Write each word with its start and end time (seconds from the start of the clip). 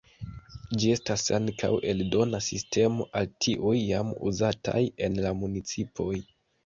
Ĝi 0.83 0.87
estas 0.93 1.25
ankaŭ 1.39 1.69
aldona 1.91 2.39
sistemo 2.45 3.07
al 3.21 3.29
tiuj 3.47 3.75
jam 3.83 4.15
uzataj 4.33 4.83
en 5.09 5.21
la 5.27 5.35
municipoj. 5.43 6.09